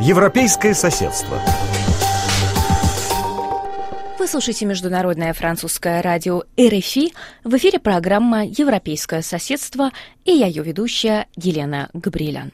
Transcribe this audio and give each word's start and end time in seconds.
Европейское 0.00 0.74
соседство. 0.74 1.40
Вы 4.16 4.28
слушаете 4.28 4.64
Международное 4.64 5.32
французское 5.32 6.00
радио 6.02 6.44
РФИ. 6.56 7.12
В 7.42 7.56
эфире 7.56 7.80
программа 7.80 8.46
«Европейское 8.46 9.22
соседство» 9.22 9.90
и 10.24 10.30
я 10.30 10.46
ее 10.46 10.62
ведущая 10.62 11.26
Елена 11.34 11.90
Габриэлян. 11.94 12.52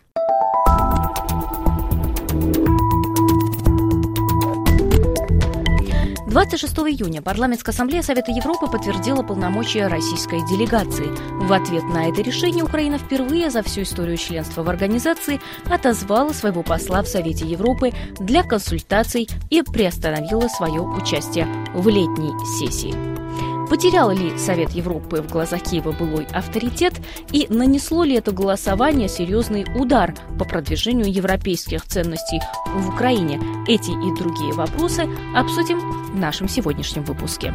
26 6.34 6.74
июня 6.78 7.22
Парламентская 7.22 7.72
ассамблея 7.72 8.02
Совета 8.02 8.32
Европы 8.32 8.66
подтвердила 8.66 9.22
полномочия 9.22 9.86
российской 9.86 10.44
делегации. 10.48 11.06
В 11.46 11.52
ответ 11.52 11.84
на 11.84 12.08
это 12.08 12.22
решение 12.22 12.64
Украина 12.64 12.98
впервые 12.98 13.50
за 13.50 13.62
всю 13.62 13.82
историю 13.82 14.16
членства 14.16 14.64
в 14.64 14.68
организации 14.68 15.40
отозвала 15.70 16.32
своего 16.32 16.64
посла 16.64 17.04
в 17.04 17.06
Совете 17.06 17.46
Европы 17.46 17.92
для 18.18 18.42
консультаций 18.42 19.28
и 19.50 19.62
приостановила 19.62 20.48
свое 20.48 20.80
участие 20.80 21.46
в 21.72 21.86
летней 21.88 22.32
сессии. 22.58 23.23
Потерял 23.68 24.10
ли 24.10 24.36
Совет 24.38 24.70
Европы 24.72 25.22
в 25.22 25.30
глазах 25.30 25.62
Киева 25.62 25.92
былой 25.92 26.26
авторитет 26.32 26.94
и 27.32 27.46
нанесло 27.48 28.04
ли 28.04 28.14
это 28.14 28.30
голосование 28.30 29.08
серьезный 29.08 29.64
удар 29.74 30.14
по 30.38 30.44
продвижению 30.44 31.10
европейских 31.10 31.84
ценностей 31.84 32.40
в 32.66 32.88
Украине? 32.88 33.40
Эти 33.66 33.90
и 33.90 34.16
другие 34.18 34.52
вопросы 34.52 35.08
обсудим 35.34 35.80
в 36.12 36.16
нашем 36.16 36.48
сегодняшнем 36.48 37.04
выпуске. 37.04 37.54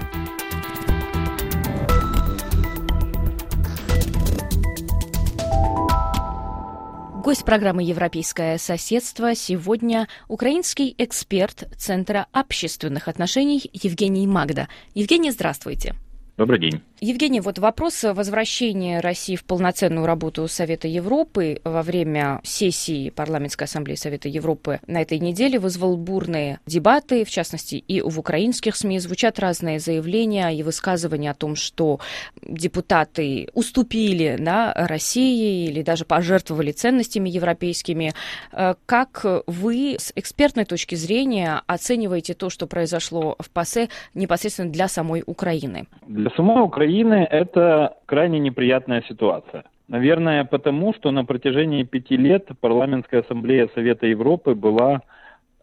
Гость 7.29 7.45
программы 7.45 7.83
«Европейское 7.83 8.57
соседство» 8.57 9.35
сегодня 9.35 10.07
украинский 10.27 10.95
эксперт 10.97 11.69
Центра 11.77 12.25
общественных 12.31 13.07
отношений 13.07 13.69
Евгений 13.71 14.25
Магда. 14.25 14.67
Евгений, 14.95 15.29
здравствуйте. 15.29 15.93
Добрый 16.37 16.59
день. 16.59 16.81
Евгений, 17.01 17.39
вот 17.39 17.59
вопрос 17.59 18.03
возвращения 18.03 18.99
России 18.99 19.37
в 19.37 19.45
полноценную 19.45 20.05
работу 20.05 20.49
Совета 20.49 20.89
Европы 20.89 21.61
во 21.63 21.81
время 21.81 22.41
сессии 22.43 23.09
Парламентской 23.09 23.63
ассамблеи 23.63 23.95
Совета 23.95 24.27
Европы 24.27 24.81
на 24.85 25.01
этой 25.01 25.19
неделе 25.19 25.59
вызвал 25.59 25.95
бурные 25.95 26.59
дебаты, 26.65 27.23
в 27.23 27.29
частности, 27.29 27.75
и 27.75 28.01
в 28.01 28.19
украинских 28.19 28.75
СМИ 28.75 28.99
звучат 28.99 29.39
разные 29.39 29.79
заявления 29.79 30.49
и 30.49 30.61
высказывания 30.61 31.31
о 31.31 31.35
том, 31.35 31.55
что 31.55 32.01
депутаты 32.45 33.47
уступили 33.53 34.35
на 34.37 34.73
России 34.73 35.69
или 35.69 35.83
даже 35.83 36.03
пожертвовали 36.03 36.73
ценностями 36.73 37.29
европейскими. 37.29 38.13
Э, 38.51 38.75
как 38.85 39.25
вы 39.47 39.95
с 39.97 40.11
экспертной 40.15 40.65
точки 40.65 40.95
зрения 40.95 41.61
оцениваете 41.65 42.33
то, 42.33 42.49
что 42.49 42.67
произошло 42.67 43.37
в 43.39 43.49
ПАСЕ 43.51 43.87
непосредственно 44.13 44.69
для 44.69 44.89
самой 44.89 45.23
Украины? 45.25 45.87
Для 46.05 46.29
самой 46.31 46.61
Украины 46.61 46.88
Украины 46.89 47.27
это 47.29 47.97
крайне 48.07 48.39
неприятная 48.39 49.03
ситуация. 49.07 49.63
Наверное, 49.87 50.43
потому 50.43 50.93
что 50.93 51.11
на 51.11 51.23
протяжении 51.23 51.83
пяти 51.83 52.17
лет 52.17 52.47
парламентская 52.61 53.21
ассамблея 53.21 53.69
Совета 53.75 54.07
Европы 54.07 54.55
была 54.55 55.01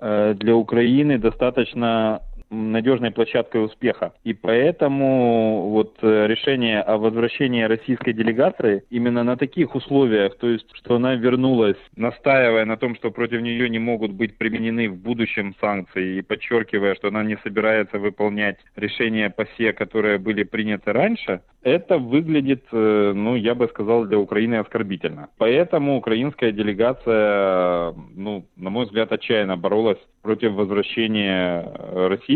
э, 0.01 0.35
для 0.39 0.55
Украины 0.55 1.19
достаточно 1.19 2.23
надежной 2.51 3.11
площадкой 3.11 3.65
успеха. 3.65 4.13
И 4.25 4.35
поэтому 4.35 5.71
вот 5.71 5.97
э, 6.03 6.27
решение 6.27 6.81
о 6.81 6.97
возвращении 6.99 7.63
российской 7.63 8.13
делегации 8.13 8.85
именно 8.91 9.25
на 9.25 9.37
таких 9.37 9.75
условиях, 9.75 10.37
то 10.39 10.49
есть 10.49 10.67
что 10.75 10.97
она 10.97 11.15
вернулась, 11.15 11.77
настаивая 11.97 12.65
на 12.65 12.77
том, 12.77 12.95
что 12.97 13.11
против 13.11 13.41
нее 13.41 13.69
не 13.69 13.79
могут 13.79 14.13
быть 14.13 14.39
применены 14.39 14.89
в 14.89 14.97
будущем 14.97 15.55
санкции, 15.61 16.19
и 16.19 16.23
подчеркивая, 16.23 16.95
что 16.95 17.09
она 17.09 17.23
не 17.25 17.37
собирается 17.43 17.99
выполнять 17.99 18.59
решения 18.77 19.31
ПАСЕ, 19.31 19.73
которые 19.73 20.19
были 20.19 20.45
приняты 20.45 20.93
раньше, 20.93 21.41
это 21.63 21.99
выглядит, 21.99 22.65
э, 22.71 23.13
ну, 23.15 23.35
я 23.35 23.57
бы 23.57 23.67
сказал, 23.67 24.05
для 24.05 24.19
Украины 24.19 24.55
оскорбительно. 24.55 25.31
Поэтому 25.37 25.97
украинская 25.97 26.53
делегация, 26.53 27.93
ну, 28.15 28.47
на 28.57 28.71
мой 28.71 28.87
взгляд, 28.87 29.11
отчаянно 29.11 29.57
боролась 29.57 29.99
против 30.23 30.53
возвращения 30.53 31.63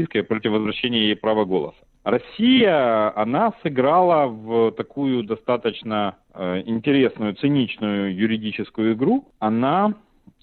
российской, 0.01 0.23
против 0.23 0.53
возвращения 0.53 1.07
ей 1.07 1.17
права 1.17 1.45
голоса. 1.45 1.77
Россия, 2.05 3.13
она 3.17 3.53
сыграла 3.63 4.27
в 4.27 4.73
такую 4.73 5.23
достаточно 5.25 6.17
э, 6.35 6.63
интересную, 6.65 7.35
циничную 7.35 8.15
юридическую 8.15 8.95
игру. 8.95 9.29
Она 9.39 9.95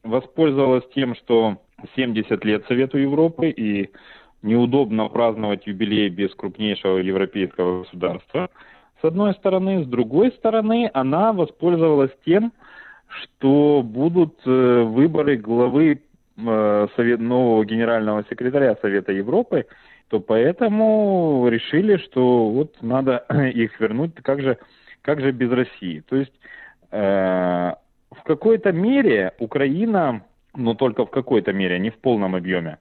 воспользовалась 0.03 0.83
тем, 0.93 1.15
что 1.15 1.57
70 1.95 2.45
лет 2.45 2.65
Совету 2.67 2.97
Европы 2.97 3.49
и 3.49 3.89
неудобно 4.43 5.07
праздновать 5.09 5.65
юбилей 5.65 6.09
без 6.09 6.33
крупнейшего 6.35 6.97
европейского 6.97 7.79
государства– 7.79 8.49
с 9.01 9.05
одной 9.05 9.33
стороны. 9.35 9.83
С 9.83 9.87
другой 9.87 10.31
стороны, 10.31 10.89
она 10.93 11.33
воспользовалась 11.33 12.11
тем, 12.25 12.51
что 13.07 13.81
будут 13.83 14.39
э, 14.45 14.83
выборы 14.83 15.37
главы 15.37 16.01
совет, 16.37 17.19
нового 17.19 17.65
генерального 17.65 18.23
секретаря 18.29 18.77
Совета 18.81 19.11
Европы, 19.11 19.65
то 20.09 20.19
поэтому 20.19 21.47
решили, 21.49 21.97
что 21.97 22.49
вот 22.49 22.75
надо 22.81 23.25
их 23.53 23.79
вернуть, 23.79 24.15
как 24.15 24.41
же, 24.41 24.57
как 25.01 25.21
же 25.21 25.31
без 25.31 25.51
России. 25.51 26.03
То 26.07 26.15
есть 26.15 26.33
э, 26.91 27.71
в 28.11 28.23
какой-то 28.23 28.71
мере 28.71 29.33
Украина, 29.39 30.23
но 30.55 30.75
только 30.75 31.05
в 31.05 31.09
какой-то 31.09 31.53
мере, 31.53 31.79
не 31.79 31.89
в 31.89 31.97
полном 31.97 32.35
объеме, 32.35 32.77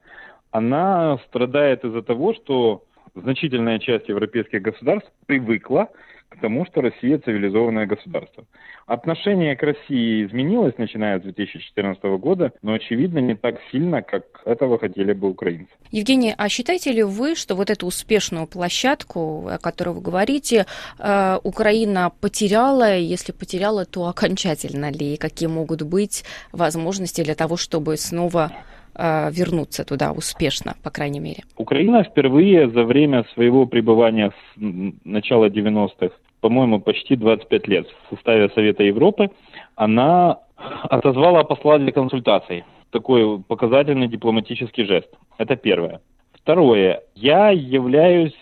она 0.51 1.17
страдает 1.27 1.83
из-за 1.83 2.01
того, 2.01 2.33
что 2.33 2.83
значительная 3.15 3.79
часть 3.79 4.07
европейских 4.07 4.61
государств 4.61 5.11
привыкла 5.25 5.89
к 6.29 6.39
тому, 6.41 6.65
что 6.65 6.81
Россия 6.81 7.19
цивилизованное 7.19 7.85
государство. 7.85 8.45
Отношение 8.85 9.55
к 9.55 9.63
России 9.63 10.25
изменилось, 10.25 10.77
начиная 10.77 11.19
с 11.19 11.23
2014 11.23 12.03
года, 12.19 12.51
но, 12.61 12.73
очевидно, 12.73 13.19
не 13.19 13.35
так 13.35 13.59
сильно, 13.71 14.01
как 14.01 14.23
этого 14.45 14.77
хотели 14.77 15.13
бы 15.13 15.29
украинцы. 15.29 15.71
Евгений, 15.91 16.33
а 16.37 16.49
считаете 16.49 16.91
ли 16.91 17.03
вы, 17.03 17.35
что 17.35 17.55
вот 17.55 17.69
эту 17.69 17.87
успешную 17.87 18.47
площадку, 18.47 19.47
о 19.47 19.57
которой 19.57 19.95
вы 19.95 20.01
говорите, 20.01 20.65
э, 20.99 21.39
Украина 21.43 22.11
потеряла? 22.21 22.97
Если 22.97 23.31
потеряла, 23.31 23.85
то 23.85 24.07
окончательно 24.07 24.91
ли? 24.91 25.13
И 25.13 25.17
какие 25.17 25.47
могут 25.47 25.81
быть 25.81 26.23
возможности 26.51 27.23
для 27.23 27.35
того, 27.35 27.57
чтобы 27.57 27.97
снова 27.97 28.51
вернуться 28.97 29.85
туда 29.85 30.11
успешно, 30.11 30.75
по 30.83 30.89
крайней 30.89 31.19
мере? 31.19 31.43
Украина 31.55 32.03
впервые 32.03 32.69
за 32.69 32.83
время 32.83 33.25
своего 33.33 33.65
пребывания 33.67 34.31
с 34.31 34.59
начала 35.05 35.49
90-х, 35.49 36.15
по-моему, 36.41 36.79
почти 36.79 37.15
25 37.15 37.67
лет 37.67 37.87
в 37.87 38.15
составе 38.15 38.49
Совета 38.49 38.83
Европы, 38.83 39.29
она 39.75 40.39
отозвала 40.83 41.43
посла 41.43 41.77
для 41.77 41.91
консультаций. 41.91 42.63
Такой 42.91 43.39
показательный 43.39 44.07
дипломатический 44.07 44.85
жест. 44.85 45.09
Это 45.37 45.55
первое. 45.55 45.99
Второе. 46.33 47.01
Я 47.15 47.49
являюсь 47.49 48.33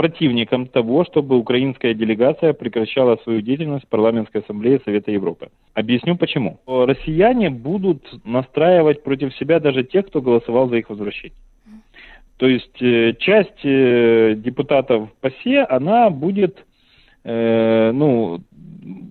противником 0.00 0.66
того, 0.66 1.04
чтобы 1.04 1.36
украинская 1.36 1.92
делегация 1.92 2.54
прекращала 2.54 3.16
свою 3.16 3.42
деятельность 3.42 3.84
в 3.84 3.88
парламентской 3.88 4.38
ассамблее 4.38 4.80
Совета 4.82 5.10
Европы. 5.10 5.50
Объясню 5.74 6.16
почему. 6.16 6.58
Россияне 6.66 7.50
будут 7.50 8.02
настраивать 8.24 9.02
против 9.02 9.36
себя 9.36 9.60
даже 9.60 9.84
тех, 9.84 10.06
кто 10.06 10.22
голосовал 10.22 10.70
за 10.70 10.76
их 10.78 10.88
возвращение. 10.88 11.36
То 12.38 12.46
есть 12.48 12.80
э, 12.80 13.12
часть 13.18 13.62
э, 13.62 14.36
депутатов 14.38 15.10
ПАСЕ, 15.20 15.66
она 15.68 16.08
будет, 16.08 16.64
э, 17.24 17.90
ну, 17.92 18.40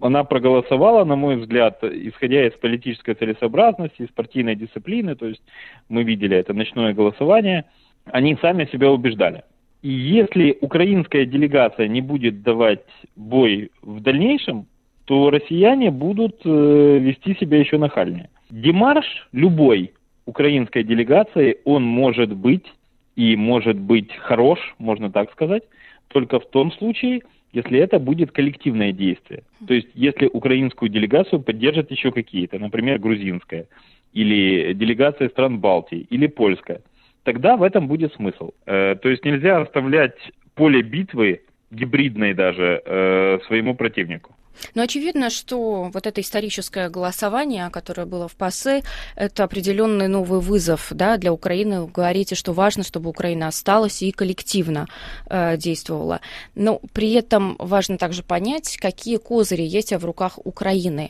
она 0.02 0.24
проголосовала, 0.24 1.06
на 1.06 1.16
мой 1.16 1.36
взгляд, 1.36 1.84
исходя 1.84 2.48
из 2.48 2.54
политической 2.54 3.14
целесообразности, 3.14 4.02
из 4.02 4.10
партийной 4.10 4.56
дисциплины, 4.56 5.14
то 5.16 5.28
есть 5.28 5.44
мы 5.88 6.02
видели 6.02 6.36
это 6.36 6.56
ночное 6.56 6.96
голосование, 6.96 7.66
они 8.06 8.36
сами 8.42 8.66
себя 8.66 8.90
убеждали. 8.90 9.44
И 9.82 9.90
если 9.90 10.58
украинская 10.60 11.26
делегация 11.26 11.88
не 11.88 12.02
будет 12.02 12.42
давать 12.42 12.86
бой 13.16 13.72
в 13.82 14.02
дальнейшем, 14.02 14.68
то 15.06 15.30
россияне 15.30 15.90
будут 15.90 16.42
э, 16.46 16.98
вести 17.00 17.36
себя 17.36 17.60
еще 17.60 17.78
нахальнее. 17.78 18.30
Демарш 18.50 19.28
любой 19.32 19.94
украинской 20.26 20.84
делегации, 20.84 21.58
он 21.64 21.84
может 21.84 22.36
быть 22.36 22.66
и 23.16 23.36
может 23.36 23.80
быть 23.80 24.14
хорош, 24.14 24.60
можно 24.78 25.12
так 25.12 25.32
сказать, 25.32 25.64
только 26.10 26.40
в 26.40 26.46
том 26.50 26.72
случае, 26.74 27.22
если 27.54 27.80
это 27.80 28.00
будет 28.00 28.32
коллективное 28.32 28.92
действие. 28.92 29.44
То 29.68 29.74
есть, 29.74 29.90
если 29.96 30.30
украинскую 30.32 30.90
делегацию 30.90 31.42
поддержат 31.42 31.90
еще 31.90 32.12
какие-то, 32.12 32.60
например, 32.60 33.00
грузинская, 33.00 33.68
или 34.14 34.74
делегация 34.74 35.30
стран 35.30 35.60
Балтии, 35.60 36.06
или 36.10 36.28
польская 36.28 36.82
тогда 37.30 37.58
в 37.58 37.62
этом 37.62 37.88
будет 37.88 38.12
смысл. 38.16 38.50
Э, 38.66 38.96
то 38.96 39.08
есть 39.08 39.24
нельзя 39.24 39.62
оставлять 39.62 40.18
поле 40.56 40.82
битвы, 40.82 41.42
гибридной 41.70 42.34
даже, 42.34 42.82
э, 42.84 43.40
своему 43.46 43.76
противнику. 43.76 44.36
Но 44.74 44.82
очевидно, 44.82 45.30
что 45.30 45.92
вот 45.94 46.08
это 46.08 46.22
историческое 46.22 46.90
голосование, 46.90 47.70
которое 47.70 48.08
было 48.08 48.28
в 48.28 48.36
ПАСЕ, 48.36 48.82
это 49.16 49.44
определенный 49.44 50.08
новый 50.08 50.40
вызов 50.40 50.88
да, 50.92 51.18
для 51.18 51.32
Украины. 51.32 51.82
Вы 51.82 51.92
говорите, 51.92 52.34
что 52.34 52.52
важно, 52.54 52.84
чтобы 52.84 53.12
Украина 53.12 53.48
осталась 53.48 54.02
и 54.02 54.12
коллективно 54.12 54.88
э, 55.30 55.56
действовала. 55.56 56.22
Но 56.56 56.82
при 56.94 57.14
этом 57.14 57.58
важно 57.60 58.00
также 58.00 58.24
понять, 58.24 58.78
какие 58.82 59.18
козыри 59.18 59.62
есть 59.62 59.94
в 59.94 60.04
руках 60.04 60.40
Украины. 60.44 61.10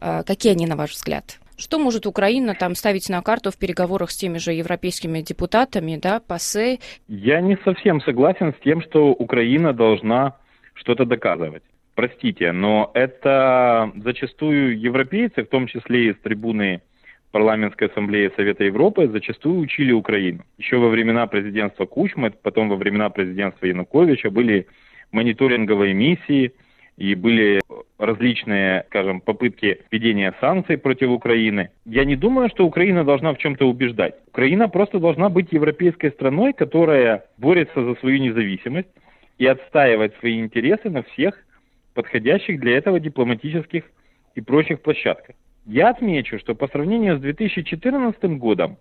Э, 0.00 0.22
какие 0.24 0.52
они, 0.52 0.66
на 0.66 0.76
ваш 0.76 0.92
взгляд? 0.92 1.40
Что 1.58 1.78
может 1.78 2.06
Украина 2.06 2.54
там 2.54 2.74
ставить 2.74 3.08
на 3.08 3.22
карту 3.22 3.50
в 3.50 3.58
переговорах 3.58 4.10
с 4.10 4.16
теми 4.16 4.36
же 4.36 4.52
европейскими 4.52 5.20
депутатами, 5.22 5.98
да, 6.00 6.20
ПАСЕ? 6.20 6.78
Я 7.08 7.40
не 7.40 7.56
совсем 7.64 8.02
согласен 8.02 8.52
с 8.52 8.62
тем, 8.62 8.82
что 8.82 9.12
Украина 9.12 9.72
должна 9.72 10.36
что-то 10.74 11.06
доказывать. 11.06 11.62
Простите, 11.94 12.52
но 12.52 12.90
это 12.92 13.90
зачастую 13.96 14.78
европейцы, 14.78 15.44
в 15.44 15.48
том 15.48 15.66
числе 15.66 16.10
и 16.10 16.12
с 16.12 16.16
трибуны 16.18 16.82
парламентской 17.30 17.88
ассамблеи 17.88 18.30
Совета 18.36 18.64
Европы, 18.64 19.08
зачастую 19.08 19.60
учили 19.60 19.92
Украину. 19.92 20.44
Еще 20.58 20.76
во 20.76 20.90
времена 20.90 21.26
президентства 21.26 21.86
Кучмы, 21.86 22.30
потом 22.30 22.68
во 22.68 22.76
времена 22.76 23.08
президентства 23.08 23.64
Януковича 23.64 24.30
были 24.30 24.66
мониторинговые 25.10 25.94
миссии– 25.94 26.52
и 26.96 27.14
были 27.14 27.60
различные, 27.98 28.84
скажем, 28.88 29.20
попытки 29.20 29.80
введения 29.90 30.34
санкций 30.40 30.76
против 30.76 31.10
Украины. 31.10 31.70
Я 31.84 32.04
не 32.04 32.16
думаю, 32.16 32.48
что 32.50 32.66
Украина 32.66 33.04
должна 33.04 33.32
в 33.32 33.38
чем-то 33.38 33.66
убеждать. 33.68 34.14
Украина 34.28 34.68
просто 34.68 34.98
должна 34.98 35.28
быть 35.28 35.52
европейской 35.52 36.10
страной, 36.10 36.52
которая 36.52 37.24
борется 37.38 37.82
за 37.82 37.94
свою 37.96 38.18
независимость 38.18 38.88
и 39.38 39.46
отстаивать 39.46 40.14
свои 40.18 40.40
интересы 40.40 40.90
на 40.90 41.02
всех 41.02 41.34
подходящих 41.94 42.60
для 42.60 42.76
этого 42.76 43.00
дипломатических 43.00 43.84
и 44.34 44.40
прочих 44.40 44.82
площадках. 44.82 45.34
Я 45.64 45.90
отмечу, 45.90 46.38
что 46.38 46.54
по 46.54 46.68
сравнению 46.68 47.16
с 47.16 47.20
2014 47.20 48.38
годом 48.38 48.76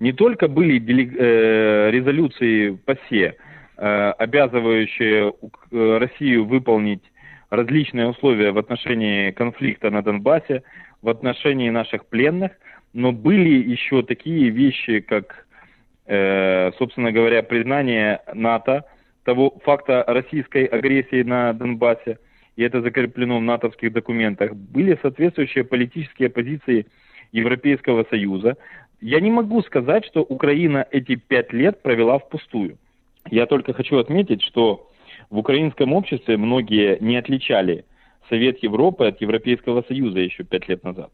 не 0.00 0.12
только 0.12 0.48
были 0.48 0.78
э, 0.78 1.90
резолюции 1.90 2.78
ПАСЕ, 2.84 3.36
э, 3.78 4.10
обязывающие 4.18 5.32
э, 5.32 5.98
Россию 5.98 6.44
выполнить 6.44 7.02
различные 7.50 8.08
условия 8.08 8.52
в 8.52 8.58
отношении 8.58 9.30
конфликта 9.30 9.90
на 9.90 10.02
Донбассе, 10.02 10.62
в 11.02 11.08
отношении 11.08 11.70
наших 11.70 12.06
пленных, 12.06 12.52
но 12.92 13.12
были 13.12 13.70
еще 13.70 14.02
такие 14.02 14.50
вещи, 14.50 15.00
как, 15.00 15.46
э, 16.06 16.72
собственно 16.78 17.12
говоря, 17.12 17.42
признание 17.42 18.20
НАТО 18.32 18.84
того 19.24 19.58
факта 19.64 20.04
российской 20.06 20.64
агрессии 20.64 21.22
на 21.22 21.52
Донбассе, 21.52 22.18
и 22.56 22.62
это 22.62 22.80
закреплено 22.80 23.38
в 23.38 23.42
натовских 23.42 23.92
документах, 23.92 24.54
были 24.54 24.98
соответствующие 25.02 25.64
политические 25.64 26.30
позиции 26.30 26.86
Европейского 27.32 28.06
Союза. 28.08 28.56
Я 29.00 29.20
не 29.20 29.30
могу 29.30 29.62
сказать, 29.62 30.06
что 30.06 30.22
Украина 30.22 30.86
эти 30.90 31.16
пять 31.16 31.52
лет 31.52 31.82
провела 31.82 32.18
впустую. 32.18 32.78
Я 33.30 33.46
только 33.46 33.72
хочу 33.74 33.98
отметить, 33.98 34.42
что 34.42 34.88
в 35.30 35.38
украинском 35.38 35.92
обществе 35.92 36.36
многие 36.36 36.98
не 37.00 37.16
отличали 37.16 37.84
Совет 38.28 38.62
Европы 38.62 39.06
от 39.06 39.20
Европейского 39.20 39.82
Союза 39.86 40.18
еще 40.20 40.44
пять 40.44 40.68
лет 40.68 40.84
назад. 40.84 41.10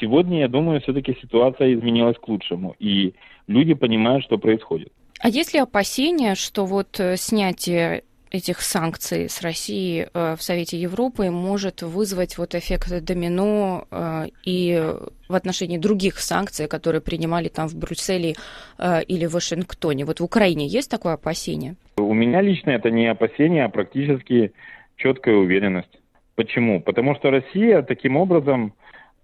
Сегодня, 0.00 0.40
я 0.40 0.48
думаю, 0.48 0.80
все-таки 0.80 1.16
ситуация 1.20 1.74
изменилась 1.74 2.16
к 2.16 2.28
лучшему, 2.28 2.74
и 2.78 3.14
люди 3.46 3.74
понимают, 3.74 4.24
что 4.24 4.38
происходит. 4.38 4.92
А 5.20 5.28
есть 5.28 5.52
ли 5.52 5.60
опасения, 5.60 6.34
что 6.34 6.64
вот 6.64 6.98
э, 6.98 7.16
снятие 7.16 8.04
этих 8.30 8.60
санкций 8.60 9.28
с 9.28 9.42
России 9.42 10.06
э, 10.12 10.36
в 10.36 10.42
Совете 10.42 10.78
Европы 10.78 11.30
может 11.30 11.82
вызвать 11.82 12.38
вот 12.38 12.54
эффект 12.54 13.04
домино 13.04 13.86
э, 13.90 14.26
и 14.44 14.80
в 15.28 15.34
отношении 15.34 15.78
других 15.78 16.18
санкций, 16.18 16.68
которые 16.68 17.00
принимали 17.00 17.48
там 17.48 17.68
в 17.68 17.74
Брюсселе 17.76 18.34
э, 18.78 19.02
или 19.02 19.26
в 19.26 19.32
Вашингтоне. 19.32 20.04
Вот 20.04 20.20
в 20.20 20.24
Украине 20.24 20.66
есть 20.66 20.90
такое 20.90 21.14
опасение? 21.14 21.74
У 21.96 22.14
меня 22.14 22.40
лично 22.40 22.70
это 22.70 22.90
не 22.90 23.08
опасение, 23.08 23.64
а 23.64 23.68
практически 23.68 24.52
четкая 24.96 25.34
уверенность. 25.34 26.00
Почему? 26.36 26.80
Потому 26.80 27.16
что 27.16 27.30
Россия 27.30 27.82
таким 27.82 28.16
образом 28.16 28.72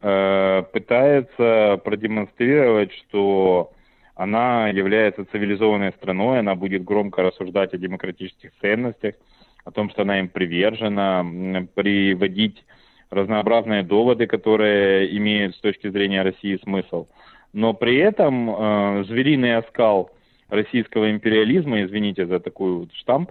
пытается 0.00 1.80
продемонстрировать, 1.82 2.92
что 2.92 3.72
она 4.16 4.68
является 4.68 5.26
цивилизованной 5.26 5.92
страной, 5.92 6.40
она 6.40 6.54
будет 6.54 6.82
громко 6.84 7.22
рассуждать 7.22 7.74
о 7.74 7.78
демократических 7.78 8.50
ценностях, 8.60 9.14
о 9.64 9.70
том, 9.70 9.90
что 9.90 10.02
она 10.02 10.20
им 10.20 10.28
привержена, 10.28 11.24
приводить 11.74 12.64
разнообразные 13.10 13.82
доводы, 13.82 14.26
которые 14.26 15.14
имеют 15.18 15.54
с 15.54 15.60
точки 15.60 15.90
зрения 15.90 16.22
России 16.22 16.58
смысл. 16.62 17.06
Но 17.52 17.74
при 17.74 17.96
этом 17.98 18.50
э, 18.50 19.04
звериный 19.04 19.56
оскал 19.56 20.10
российского 20.48 21.10
империализма, 21.10 21.82
извините 21.82 22.26
за 22.26 22.40
такой 22.40 22.72
вот 22.72 22.92
штамп, 22.94 23.30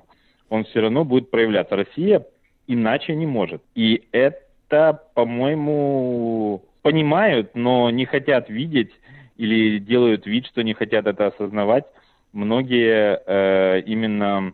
он 0.49 0.65
все 0.65 0.81
равно 0.81 1.03
будет 1.03 1.31
проявляться. 1.31 1.75
Россия 1.75 2.25
иначе 2.67 3.15
не 3.15 3.25
может. 3.25 3.63
И 3.73 4.03
это, 4.11 5.01
по-моему, 5.15 6.63
понимают, 6.83 7.55
но 7.55 7.89
не 7.89 8.05
хотят 8.05 8.49
видеть 8.49 8.91
или 9.37 9.79
делают 9.79 10.25
вид, 10.25 10.45
что 10.47 10.63
не 10.63 10.73
хотят 10.73 11.07
это 11.07 11.27
осознавать, 11.27 11.85
многие 12.33 13.19
э, 13.25 13.81
именно 13.81 14.53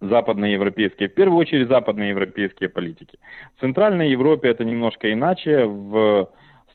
западноевропейские, 0.00 1.08
в 1.08 1.14
первую 1.14 1.38
очередь 1.38 1.68
западноевропейские 1.68 2.68
политики. 2.68 3.18
В 3.56 3.60
Центральной 3.60 4.10
Европе 4.10 4.48
это 4.48 4.64
немножко 4.64 5.12
иначе, 5.12 5.64
в 5.64 6.28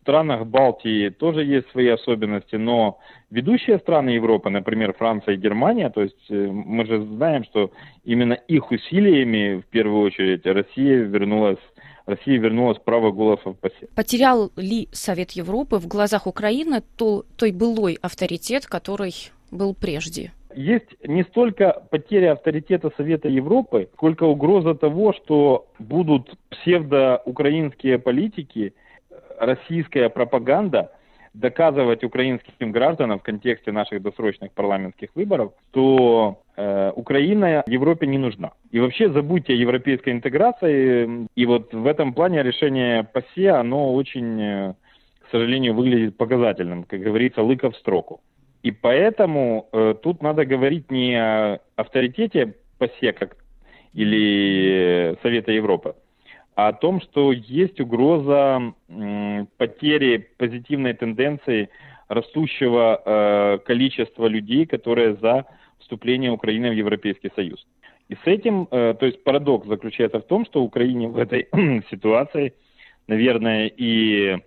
странах 0.06 0.46
Балтии 0.46 1.10
тоже 1.10 1.44
есть 1.44 1.68
свои 1.72 1.88
особенности, 1.88 2.58
но 2.58 3.00
ведущие 3.32 3.80
страны 3.80 4.10
Европы, 4.10 4.52
например, 4.52 4.94
Франция 4.94 5.34
и 5.34 5.38
Германия, 5.38 5.90
то 5.90 6.02
есть 6.02 6.30
э, 6.30 6.48
мы 6.48 6.86
же 6.86 7.02
знаем, 7.02 7.44
что 7.44 7.72
именно 8.04 8.34
их 8.34 8.70
усилиями, 8.70 9.62
в 9.62 9.66
первую 9.72 10.02
очередь, 10.02 10.46
Россия 10.46 10.98
вернулась 11.00 11.58
Россия 12.06 12.40
вернулась 12.40 12.78
право 12.78 13.12
голоса 13.12 13.50
в 13.52 13.56
ПАСЕ. 13.56 13.88
Потерял 13.96 14.52
ли 14.56 14.88
Совет 14.92 15.32
Европы 15.32 15.78
в 15.78 15.88
глазах 15.88 16.28
Украины 16.28 16.84
то, 16.98 17.26
той 17.36 17.52
былой 17.52 17.98
авторитет, 18.02 18.68
который 18.68 19.14
был 19.52 19.74
прежде? 19.74 20.32
Есть 20.56 20.96
не 21.06 21.24
столько 21.24 21.84
потеря 21.90 22.34
авторитета 22.34 22.92
Совета 22.96 23.28
Европы, 23.28 23.90
сколько 23.94 24.24
угроза 24.24 24.74
того, 24.76 25.14
что 25.14 25.68
будут 25.80 26.34
псевдоукраинские 26.50 28.00
политики, 28.00 28.74
российская 29.38 30.10
пропаганда 30.10 30.92
доказывать 31.36 32.04
украинским 32.04 32.72
гражданам 32.72 33.20
в 33.20 33.24
контексте 33.24 33.72
наших 33.72 34.02
досрочных 34.02 34.52
парламентских 34.52 35.10
выборов, 35.16 35.54
что 35.72 36.42
э, 36.56 36.92
Украина 36.96 37.64
Европе 37.68 38.08
не 38.08 38.18
нужна. 38.18 38.52
И 38.72 38.80
вообще 38.80 39.10
забудьте 39.10 39.54
о 39.54 39.58
европейской 39.58 40.12
интеграции. 40.12 41.28
И 41.36 41.46
вот 41.46 41.74
в 41.74 41.86
этом 41.86 42.14
плане 42.14 42.44
решение 42.44 43.04
ПАСЕ, 43.04 43.52
оно 43.52 43.94
очень, 43.94 44.42
э, 44.42 44.74
к 45.28 45.32
сожалению, 45.32 45.74
выглядит 45.74 46.18
показательным. 46.18 46.84
Как 46.84 47.02
говорится, 47.02 47.42
лыка 47.42 47.70
в 47.70 47.76
строку. 47.76 48.22
И 48.64 48.72
поэтому 48.72 49.68
э, 49.72 49.96
тут 50.02 50.22
надо 50.24 50.46
говорить 50.46 50.90
не 50.90 51.16
о 51.16 51.60
авторитете 51.76 52.56
ПАСЕ 52.80 53.14
как, 53.14 53.36
или 53.94 55.18
Совета 55.22 55.52
Европы, 55.52 55.96
о 56.56 56.72
том, 56.74 57.02
что 57.02 57.32
есть 57.34 57.80
угроза 57.82 58.74
потери 59.58 60.30
позитивной 60.38 60.94
тенденции 60.94 61.70
растущего 62.08 63.02
э, 63.04 63.58
количества 63.66 64.28
людей, 64.28 64.66
которые 64.66 65.16
за 65.16 65.46
вступление 65.80 66.32
Украины 66.32 66.70
в 66.70 66.74
Европейский 66.74 67.32
Союз. 67.36 67.66
И 68.08 68.16
с 68.16 68.22
этим, 68.26 68.68
э, 68.72 68.96
то 69.00 69.06
есть 69.06 69.24
парадокс 69.24 69.68
заключается 69.68 70.20
в 70.20 70.28
том, 70.28 70.46
что 70.46 70.64
Украине 70.64 71.08
в 71.08 71.18
этой 71.18 71.48
ситуации, 71.90 72.54
наверное, 73.08 73.68
и 73.68 74.38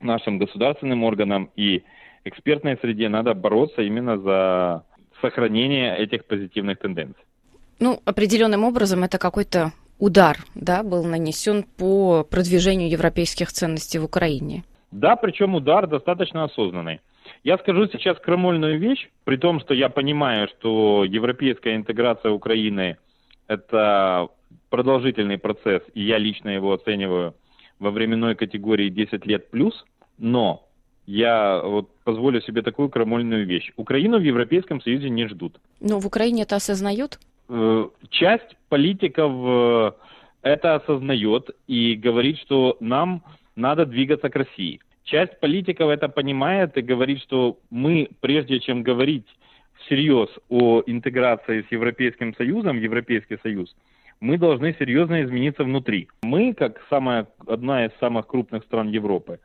нашим 0.00 0.38
государственным 0.38 1.02
органам, 1.04 1.50
и 1.56 1.82
экспертной 2.24 2.78
среде 2.78 3.08
надо 3.08 3.34
бороться 3.34 3.82
именно 3.82 4.16
за 4.18 4.84
сохранение 5.20 5.98
этих 5.98 6.24
позитивных 6.24 6.78
тенденций. 6.78 7.22
Ну, 7.80 8.00
определенным 8.04 8.64
образом 8.64 9.02
это 9.02 9.18
какой-то 9.18 9.72
удар, 9.98 10.38
да, 10.54 10.82
был 10.82 11.04
нанесен 11.04 11.64
по 11.76 12.24
продвижению 12.24 12.90
европейских 12.90 13.52
ценностей 13.52 13.98
в 13.98 14.04
Украине. 14.04 14.64
Да, 14.90 15.16
причем 15.16 15.54
удар 15.54 15.86
достаточно 15.86 16.44
осознанный. 16.44 17.00
Я 17.44 17.58
скажу 17.58 17.86
сейчас 17.88 18.18
крамольную 18.18 18.78
вещь, 18.78 19.08
при 19.24 19.36
том, 19.36 19.60
что 19.60 19.74
я 19.74 19.88
понимаю, 19.90 20.48
что 20.48 21.04
европейская 21.04 21.76
интеграция 21.76 22.32
Украины– 22.32 22.96
это 23.46 24.28
продолжительный 24.70 25.38
процесс, 25.38 25.82
и 25.94 26.02
я 26.02 26.18
лично 26.18 26.48
его 26.48 26.72
оцениваю 26.72 27.34
во 27.78 27.90
временной 27.90 28.34
категории 28.34 28.88
10 28.88 29.26
лет 29.26 29.50
плюс, 29.50 29.84
но 30.18 30.66
я 31.06 31.62
вот 31.62 31.88
позволю 32.04 32.40
себе 32.42 32.62
такую 32.62 32.90
крамольную 32.90 33.46
вещь. 33.46 33.72
Украину 33.76 34.18
в 34.18 34.22
Европейском 34.22 34.80
Союзе 34.82 35.08
не 35.08 35.26
ждут. 35.28 35.58
Но 35.80 36.00
в 36.00 36.06
Украине 36.06 36.42
это 36.42 36.56
осознают? 36.56 37.18
Э, 37.48 37.88
часть 38.10 38.56
политиков, 38.68 39.32
э, 39.32 39.92
это 40.42 40.74
осознает 40.76 41.50
и 41.66 41.94
говорит, 41.94 42.38
что 42.38 42.76
нам 42.80 43.22
надо 43.56 43.86
двигаться 43.86 44.28
к 44.28 44.36
России. 44.36 44.80
Часть 45.04 45.40
политиков 45.40 45.88
это 45.88 46.08
понимает 46.08 46.76
и 46.76 46.82
говорит, 46.82 47.20
что 47.22 47.58
мы, 47.70 48.10
прежде 48.20 48.60
чем 48.60 48.82
говорить 48.82 49.26
всерьез 49.80 50.28
о 50.50 50.82
интеграции 50.86 51.62
с 51.62 51.72
Европейским 51.72 52.34
Союзом, 52.34 52.78
Европейский 52.78 53.38
Союз, 53.42 53.74
мы 54.20 54.36
должны 54.36 54.74
серьезно 54.78 55.22
измениться 55.22 55.64
внутри. 55.64 56.08
Мы, 56.22 56.52
как 56.52 56.84
самая, 56.90 57.26
одна 57.46 57.86
из 57.86 57.92
самых 58.00 58.26
крупных 58.26 58.64
стран 58.64 58.88
Европы, 58.88 59.38